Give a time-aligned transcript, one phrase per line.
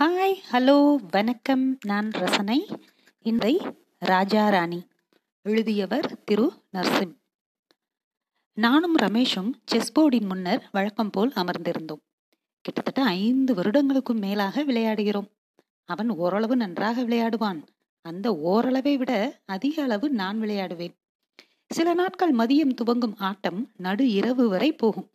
[0.00, 1.78] Hi hello வணக்கம்.
[1.84, 2.66] நான் ரசனை.
[3.18, 3.60] இன்றை
[4.04, 4.86] ராஜாராணி.
[5.42, 7.16] எழுதியவர் திரு நர்சிம்.
[8.52, 12.00] நானும் ரமேஷும் செஸ் போர்டின் முன்னர் வழக்கம் போல் அமர்ந்திருந்தோம்.
[12.60, 15.30] கிட்டத்தட்ட ஐந்து வருடங்களுக்கும் மேலாக விளையாடுகிறோம்.
[15.84, 17.62] அவன் ஓரளவு நன்றாக விளையாடுவான்.
[18.00, 20.94] அந்த ஓரளவை விட அதிக அளவு நான் விளையாடுவேன்.
[21.68, 25.10] சில நாட்கள் மதியம் துவங்கும் ஆட்டம் நடு இரவு வரை போகும்.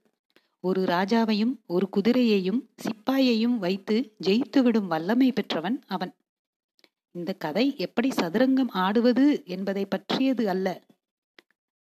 [0.59, 6.15] ஒரு ராஜாவையும் ஒரு குதிரையையும் சிப்பாயையும் வைத்து ஜெயித்துவிடும் வல்லமை பெற்றவன் அவன்.
[7.11, 10.81] இந்த கதை எப்படி சதுரங்கம் ஆடுவது என்பதை பற்றியது அல்ல.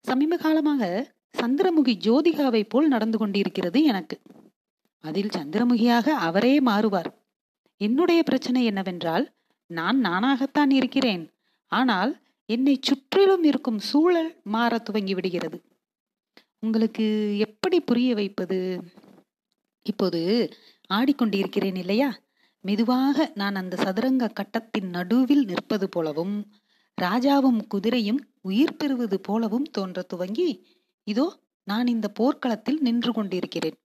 [0.00, 4.20] சமீப காலமாக சந்திரமுகி ஜோதிகாவை போல் நடந்து கொண்டிருக்கிறது எனக்கு.
[5.04, 7.10] அதில் சந்திரமுகியாக அவரே மாறுவார்.
[7.76, 9.26] என்னுடைய பிரச்சனை என்னவென்றால்
[9.66, 11.32] நான் நானாகத்தான் இருக்கிறேன்.
[11.66, 15.62] ஆனால் என்னை சுற்றிலும் இருக்கும் சூழல் மாற துவங்கி விடுகிறது.
[16.62, 18.80] உங்களுக்கு எப்படி புரிய வைப்பது?
[19.82, 20.20] இப்போது
[20.94, 22.08] ஆடிக்கொண்டிருக்கிறேன் இல்லையா?
[22.60, 26.46] மெதுவாக நான் அந்த சதுரங்க கட்டத்தின் நடுவில் நிற்பது போலவும்
[26.98, 30.48] ராஜாவும் குதிரையும் உயிர் பெறுவது போலவும் தோன்ற துவங்கி
[31.04, 31.26] இதோ
[31.64, 33.76] நான் இந்த போர்க்களத்தில் நின்று கொண்டிருக்கிறேன்.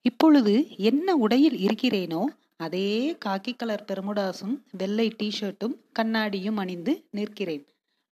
[0.00, 2.22] இப்பொழுது என்ன உடையில் இருக்கிறேனோ
[2.56, 7.64] அதே காக்கி கலர் பெருமுடாசும் வெள்ளை டிஷர்ட்டும் கண்ணாடியும் அணிந்து நிற்கிறேன்.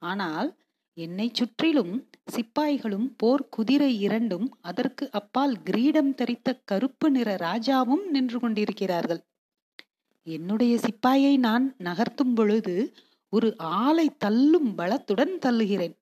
[0.01, 0.49] ஆனால்
[0.97, 1.93] என்னை சுற்றிலும்
[2.35, 9.21] சிப்பாய்களும் போர் குதிரை இரண்டும் அதற்கு அப்பால் கிரீடம் தரித்த கருப்பு நிற ராஜாவும் நின்று கொண்டிருக்கிறார்கள்.
[10.27, 12.75] என்னுடைய சிப்பாயை நான் நகர்த்தும் பொழுது
[13.29, 15.95] ஒரு ஆளை தள்ளும் பலத்துடன் தள்ளுகிறேன்.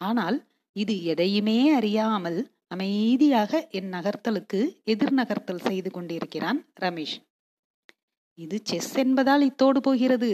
[0.00, 0.38] ஆனால்
[0.76, 7.16] இது எதையுமே அறியாமல் அமைதியாக என் நகர்த்தலுக்கு எதிர் நகர்த்தல் செய்து கொண்டிருக்கிறான் ரமேஷ்.
[8.38, 10.30] இது செஸ் என்பதால் இத்தோடு போகிறது.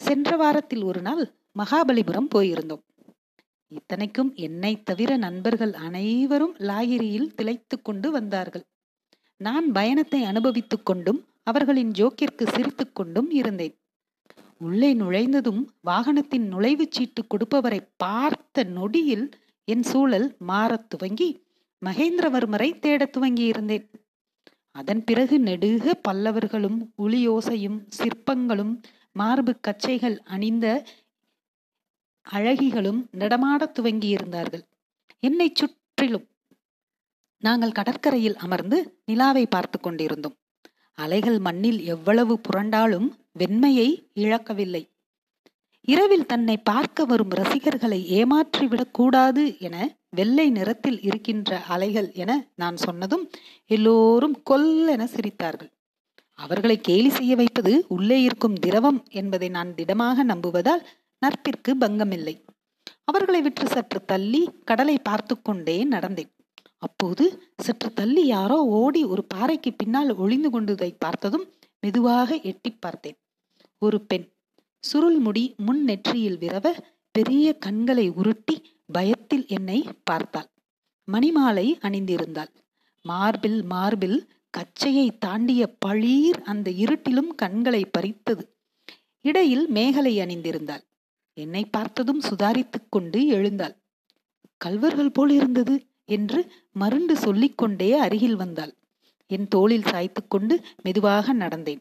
[0.00, 1.24] சென்ற வாரத்தில் ஒரு நாள்
[1.58, 2.84] மகாபலிபுரம் போயிருந்தோம்.
[3.72, 8.64] இத்தனைக்கும் என்னை தவிர நண்பர்கள் அனைவரும் லாகிரியில் திளைத்து கொண்டு வந்தார்கள்.
[9.36, 13.74] நான் பயணத்தை அனுபவித்துக் கொண்டும் அவர்களின் ஜோக்கிற்கு சிரித்து கொண்டும் இருந்தேன்.
[14.58, 19.30] உள்ளே நுழைந்ததும் வாகனத்தின் நுழைவுச் சீட்டு கொடுப்பவரை பார்த்த நொடியில்
[19.64, 21.30] என் சூழல் மாறத் துவங்கி
[21.86, 23.90] மகேந்திரவர்மரை தேடத் துவங்கி இருந்தேன்
[24.70, 28.74] அதன் பிறகு நெடுக பல்லவர்களும் உளியோசையும் சிற்பங்களும்
[29.12, 30.66] மார்பு கச்சைகள் அணிந்த
[32.32, 34.62] அழகிகளும் நடமாடத் துவங்கியிருந்தார்கள்.
[35.20, 36.28] என்னை சுற்றிலும்
[37.38, 40.34] நாங்கள் கடற்கரையில் அமர்ந்து நிலாவை பார்த்து கொண்டிருந்தோம்.
[40.94, 43.08] அலைகள் மண்ணில் எவ்வளவு புரண்டாலும்
[43.38, 44.90] வெண்மையை இழக்கவில்லை.
[45.80, 53.30] இரவில் தன்னை பார்க்க வரும் ரசிகர்களை ஏமாற்றிவிடக் கூடாது என வெள்ளை நிறத்தில் இருக்கின்ற அலைகள் என நான் சொன்னதும்
[53.66, 55.72] எல்லோரும் கொல்லென சிரித்தார்கள்.
[56.34, 60.82] அவர்களை கேலி செய்ய வைப்பது உள்ளே இருக்கும் திரவம் என்பதை நான் திடமாக நம்புவதால்
[61.22, 62.34] நட்பிற்கு பங்கமில்லை.
[63.04, 66.30] அவர்களை விற்று சற்று தள்ளி கடலை பார்த்து கொண்டே நடந்தேன்.
[66.78, 67.24] அப்போது
[67.58, 71.46] சற்று தள்ளி யாரோ ஓடி ஒரு பாறைக்கு பின்னால் ஒளிந்து கொண்டதை பார்த்ததும்
[71.80, 73.18] மெதுவாக எட்டி பார்த்தேன்.
[73.78, 74.26] ஒரு பெண்.
[74.84, 76.66] சுருள் முடி முன் நெற்றியில் விரவ
[77.10, 78.56] பெரிய கண்களை உருட்டி
[78.92, 80.48] பயத்தில் என்னை பார்த்தாள்.
[81.08, 82.52] மணிமாலை அணிந்திருந்தாள்.
[83.04, 84.18] மார்பில் மார்பில்
[84.50, 88.44] கச்சையை தாண்டிய பளீர் அந்த இருட்டிலும் கண்களை பறித்தது.
[89.24, 90.84] இடையில் மேகலை அணிந்திருந்தாள்.
[91.32, 93.76] என்னை பார்த்ததும் சுதாரித்துக் கொண்டு எழுந்தாள்.
[94.64, 98.74] கல்வர்கள் போல் இருந்தது என்று மருண்டு சொல்லிக்கொண்டே அருகில் வந்தாள்.
[99.26, 101.80] என் தோளில் சாய்த்து கொண்டு மெதுவாக நடந்தேன்.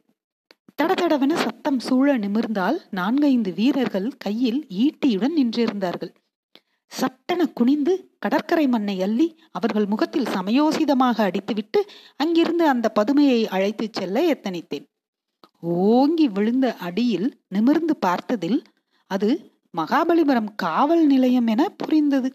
[0.82, 6.14] தடதடவென சத்தம் சூழ நிமிர்ந்தால் நான்கைந்து வீரர்கள் கையில் ஈட்டியுடன் நின்றிருந்தார்கள்.
[6.92, 11.80] சட்டென குனிந்து கடற்கரை மண்ணை அள்ளி அவர்கள் முகத்தில் சமயோசிதமாக அடித்துவிட்டு
[12.16, 14.86] அங்கிருந்து அந்த பதுமையை அழைத்துச் செல்ல எத்தனித்தேன்.
[15.60, 18.64] ஓங்கி விழுந்த அடியில் நிமிர்ந்து பார்த்ததில்
[19.12, 19.30] அது
[19.78, 22.30] மகாபலிபுரம் காவல் நிலையம் என புரிந்தது.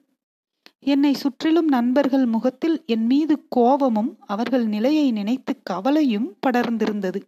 [0.81, 7.21] என்னை சுற்றிலும் நண்பர்கள் முகத்தில் என் மீது கோபமும் அவர்கள் நிலையை நினைத்து கவலையும் படர்ந்திருந்தது.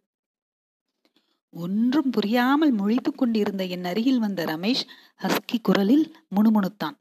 [1.55, 4.83] ஒன்றும் புரியாமல் முழித்து கொண்டிருந்த என் அருகில் வந்த ரமேஷ்
[5.23, 6.97] ஹஸ்கி குரலில் முணுமுணுத்தான்.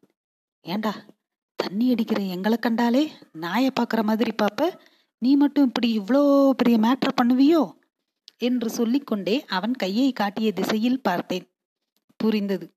[0.66, 0.94] ஏண்டா
[1.56, 4.69] தண்ணி அடிக்கிற எங்களை கண்டாலே நாயை பார்க்குற மாதிரி பாப்ப?
[5.22, 7.63] நீ மட்டும் இப்படி இவ்வளோ பெரிய மேட்ரு பண்ணுவியோ?
[8.38, 11.45] என்று சொல்லிக்கொண்டே அவன் கையை காட்டிய திசையில் பார்த்தேன்.
[12.19, 12.67] புரிந்தது.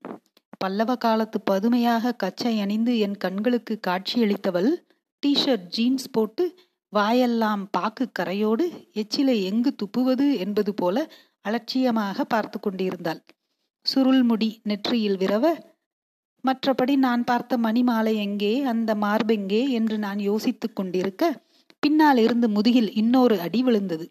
[0.57, 4.69] பல்லவ காலத்து பதுமையாக கச்சை அணிந்து என் கண்களுக்கு காட்சியளித்தவள்
[5.23, 6.43] டிஷர்ட் ஜீன்ஸ் போட்டு
[6.93, 10.97] வாயெல்லாம் பாக்கு கரையோடு எச்சிலை எங்கு துப்புவது என்பது போல
[11.41, 13.21] அலட்சியமாக பார்த்து கொண்டிருந்தாள்.
[13.85, 15.45] சுருள் முடி நெற்றியில் விரவ
[16.43, 21.23] மற்றபடி நான் பார்த்த மணிமாலை எங்கே அந்த மார்பெங்கே என்று நான் யோசித்துக் கொண்டிருக்க
[21.79, 24.05] பின்னால் இருந்து முதுகில் இன்னொரு அடி விழுந்தது.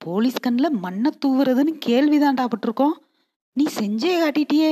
[0.00, 2.96] போலீஸ் கண்ணில் மண்ணை தூவுறதுன்னு கேள்விதான்டா பட்டிருக்கோம்.
[3.56, 4.70] நீ செஞ்சே காட்டிட்டியே.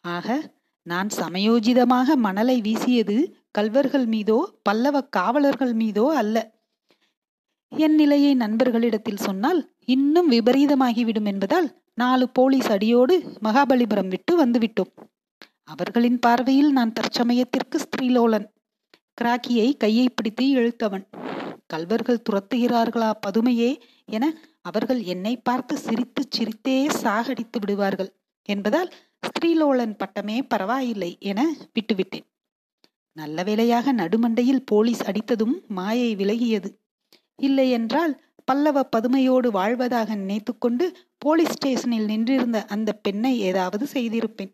[0.00, 3.16] ஆக நான் சமயோஜிதமாக மணலை வீசியது
[3.50, 6.36] கல்வர்கள் மீதோ பல்லவ காவலர்கள் மீதோ அல்ல.
[7.68, 14.92] என் நிலையை நண்பர்களிடத்தில் சொன்னால் இன்னும் விபரீதமாகிவிடும் என்பதால் நாலு போலீஸ் அடியோடு மகாபலிபுரம் விட்டு வந்துவிட்டோம்.
[15.64, 18.46] அவர்களின் பார்வையில் நான் தற்சமயத்திற்கு ஸ்திரீலோலன்.
[19.20, 21.04] கிராக்கியை கையை பிடித்து இழுத்தவன்.
[21.66, 23.70] கல்வர்கள் துரத்துகிறார்களா பதுமையே
[24.04, 24.24] என
[24.68, 28.10] அவர்கள் என்னை பார்த்து சிரித்து சிரித்தே சாகடித்து விடுவார்கள்
[28.48, 28.90] என்பதால்
[29.26, 31.40] ஸ்திரீலோலன் பட்டமே பரவாயில்லை என
[31.74, 32.26] விட்டுவிட்டேன்.
[33.16, 36.70] நல்ல வேளையாக நடுமண்டையில் போலீஸ் அடித்ததும் மாயை விலகியது.
[37.38, 38.12] இல்லை என்றால்
[38.44, 40.84] பல்லவ பதுமையோடு வாழ்வதாக நினைத்துக்கொண்டு
[41.18, 44.52] போலீஸ் ஸ்டேஷனில் நின்றிருந்த அந்த பெண்ணை ஏதாவது செய்திருப்பேன்.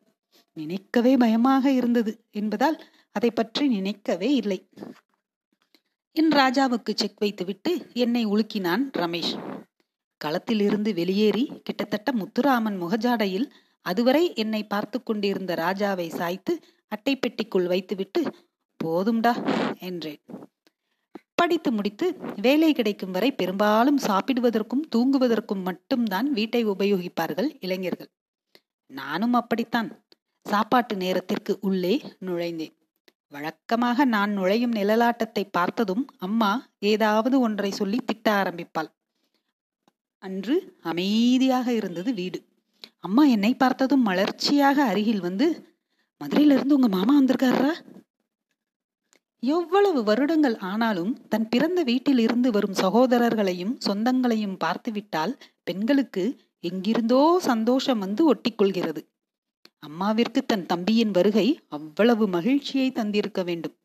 [0.57, 2.79] நினைக்கவே பயமாக இருந்தது என்பதால்
[3.17, 4.59] அதை பற்றி நினைக்கவே இல்லை.
[6.17, 7.73] என் ராஜாவுக்கு செக் வைத்துவிட்டு
[8.05, 9.35] என்னை உலுக்கினான் ரமேஷ்.
[10.25, 13.49] களத்திலிருந்து வெளியேறி கிட்டத்தட்ட முத்துராமன் முகஜாடையில்
[13.87, 16.53] அதுவரை என்னை பார்த்து கொண்டிருந்த ராஜாவை சாய்த்து
[16.93, 18.21] அட்டை பெட்டிக்குள் வைத்துவிட்டு
[18.81, 19.33] போதும்டா
[19.79, 20.21] என்றேன்.
[21.35, 22.07] படித்து முடித்து
[22.41, 28.11] வேலை கிடைக்கும் வரை பெரும்பாலும் சாப்பிடுவதற்கும் தூங்குவதற்கும் மட்டும்தான் வீட்டை உபயோகிப்பார்கள் இளைஞர்கள்.
[28.91, 29.91] நானும் அப்படித்தான்.
[30.47, 31.95] சாப்பாட்டு நேரத்திற்கு உள்ளே
[32.27, 32.75] நுழைந்தேன்.
[33.33, 36.51] வழக்கமாக நான் நுழையும் நிழலாட்டத்தை பார்த்ததும் அம்மா
[36.93, 38.91] ஏதாவது ஒன்றை சொல்லி திட்ட ஆரம்பிப்பாள்.
[40.25, 42.39] அன்று அமைதியாக இருந்தது வீடு.
[43.01, 45.47] அம்மா என்னை பார்த்ததும் மலர்ச்சியாக அருகில் வந்து
[46.21, 47.73] மதுரையிலிருந்து உங்க மாமா வந்திருக்காரா
[49.43, 55.35] எவ்வளவு வருடங்கள் ஆனாலும் தன் பிறந்த வீட்டில் இருந்து வரும் சகோதரர்களையும் சொந்தங்களையும் பார்த்துவிட்டால்
[55.65, 56.25] பெண்களுக்கு
[56.61, 59.03] எங்கிருந்தோ சந்தோஷம் வந்து ஒட்டிக்கொள்கிறது.
[59.79, 63.77] அம்மாவிற்கு தன் தம்பியின் வருகை அவ்வளவு மகிழ்ச்சியை தந்திருக்க வேண்டும்.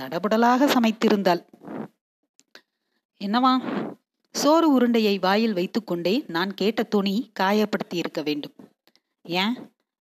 [0.00, 1.42] தடபுடலாக சமைத்திருந்தாள்.
[3.20, 3.52] என்னவா
[4.36, 8.52] சோறு உருண்டையை வாயில் வைத்துக்கொண்டே நான் கேட்ட துணி காயப்படுத்தி இருக்க வேண்டும்.
[9.22, 9.54] ஏன்?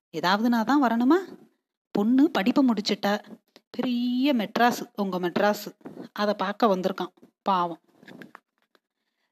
[0.10, 1.38] ஏதாவது நான் தான் வரணுமா?
[1.92, 3.20] பொண்ணு படிப்பை முடிச்சிட்டா.
[3.70, 5.66] பெரிய மெட்ராஸ் உங்க மெட்ராஸ்.
[6.14, 7.14] அதை பார்க்க வந்திருக்கான்.
[7.42, 7.80] பாவம்.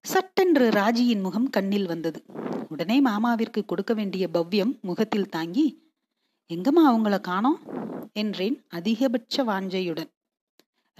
[0.01, 2.23] சட்டென்று ராஜியின் முகம் கண்ணில் வந்தது.
[2.69, 5.93] உடனே மாமாவிற்கு கொடுக்க வேண்டிய பவ்யம் முகத்தில் தாங்கி
[6.53, 7.59] எங்கம்மா அவங்கள காணோம்?
[8.13, 10.11] என்றேன் அதிகபட்ச வாஞ்சையுடன்.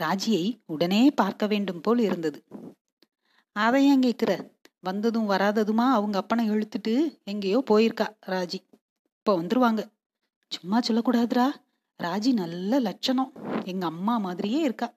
[0.01, 2.44] ராஜியை உடனே பார்க்க வேண்டும் போல் இருந்தது.
[3.55, 5.88] அதை ஏன் கேட்குற வந்ததும் வராததுமா?
[5.91, 8.59] அவங்க அப்பனை இழுத்துட்டு எங்கேயோ போயிருக்கா ராஜி.
[9.17, 9.81] இப்போ வந்துருவாங்க.
[10.47, 11.50] சும்மா சொல்லக்கூடாதுரா
[12.03, 13.31] ராஜி நல்ல லட்சணம்.
[13.65, 14.94] எங்க அம்மா மாதிரியே இருக்கா.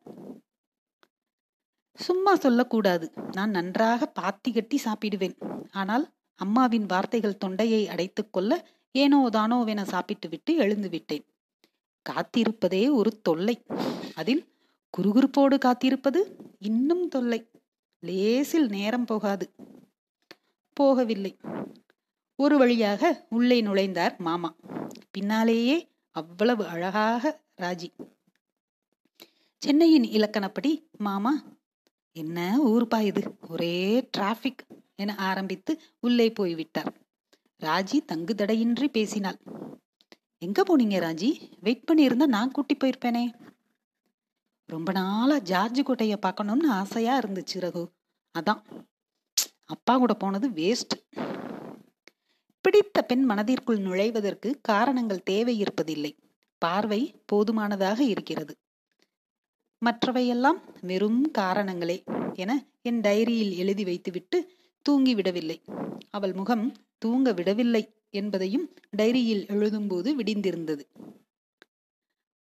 [1.94, 3.12] சும்மா சொல்லக்கூடாது.
[3.32, 5.36] நான் நன்றாக பாத்தி கட்டி சாப்பிடுவேன்.
[5.70, 11.24] ஆனால் அம்மாவின் வார்த்தைகள் தொண்டையை அடைத்துக்கொள்ள ஏனோ தானோவென சாப்பிட்டு விட்டு எழுந்து விட்டேன்.
[12.10, 13.62] காத்திருப்பதே ஒரு தொல்லை.
[14.14, 14.44] அதில்
[14.98, 16.20] குறுகுறுப்போடு காத்திருப்பது
[16.58, 17.50] இன்னும் தொல்லை.
[18.06, 19.54] லேசில் நேரம் போகாது.
[20.80, 21.34] போகவில்லை.
[22.36, 24.54] ஒரு வழியாக உள்ளே நுழைந்தார் மாமா.
[25.10, 27.90] பின்னாலேயே அவ்வளவு அழகாக ராஜி.
[29.58, 31.42] சென்னையின் இலக்கணப்படி மாமா
[32.12, 33.22] என்ன ஊர்பா இது?
[33.48, 34.64] ஒரே டிராபிக்
[34.96, 36.92] என ஆரம்பித்து உள்ளே போய்விட்டார்.
[37.62, 39.38] ராஜி தங்கு தடையின்றி பேசினாள்.
[40.38, 41.30] எங்க போனீங்க ராஜி?
[41.60, 43.24] வெயிட் பண்ணியிருந்தா நான் கூட்டி போயிருப்பேனே.
[44.66, 47.84] ரொம்ப நாளா ஜார்ஜ் கோட்டையை பார்க்கணும்னு ஆசையா இருந்துச்சு ரகு.
[48.38, 48.62] அதான்.
[49.64, 50.94] அப்பா கூட போனது வேஸ்ட்
[52.60, 56.12] பிடித்த பெண் மனதிற்குள் நுழைவதற்கு காரணங்கள் தேவை இருப்பதில்லை.
[56.58, 58.54] பார்வை போதுமானதாக இருக்கிறது.
[59.82, 61.98] மற்றவையெல்லாம் வெறும் காரணங்களே
[62.34, 62.52] என
[62.82, 64.38] என் டைரியில் எழுதி வைத்துவிட்டு
[64.88, 65.58] தூங்கிவிடவில்லை
[66.10, 66.66] அவள் முகம்
[66.98, 70.84] தூங்க விடவில்லை என்பதையும் டைரியில் எழுதும்போது விடிந்திருந்தது.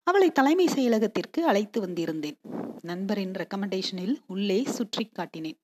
[0.06, 2.38] அவளை தலைமை செயலகத்திற்கு அழைத்து வந்திருந்தேன்.
[2.82, 5.58] நண்பரின் ரெக்கமெண்டேஷனில் உள்ளே சுற்றி காட்டினேன்.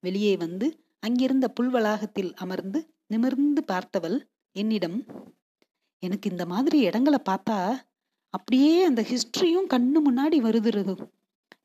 [0.00, 4.20] வெளியே வந்து அங்கிருந்த புல்வளாகத்தில் அமர்ந்து நிமிர்ந்து பார்த்தவள்
[4.52, 5.04] என்னிடம்
[5.98, 7.76] எனக்கு இந்த மாதிரி இடங்களை பார்த்தா
[8.30, 11.08] அப்படியே அந்த ஹிஸ்டரியும் கண்ணு முன்னாடி வருது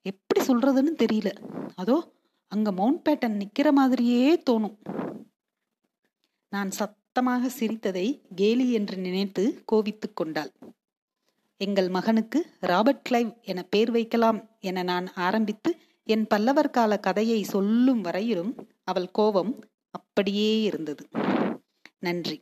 [0.01, 1.30] எப்படி சொல்றதுன்னு தெரியல.
[1.75, 2.13] அதோ
[2.48, 4.77] அங்க மவுண்ட் பேட்டன் நிக்கிற மாதிரியே தோணும்.
[6.50, 10.51] நான் சத்தமாக சிரித்ததை கேலி என்று நினைத்து கோவித்துக் கொண்டாள்.
[11.58, 15.77] எங்கள் மகனுக்கு ராபர்ட் கிளைவ் என பேர் வைக்கலாம் என நான் ஆரம்பித்து
[16.08, 21.10] என் பல்லவர் கால கதையை சொல்லும் வரையிலும் அவள் கோபம் அப்படியே இருந்தது.
[22.00, 22.42] நன்றி.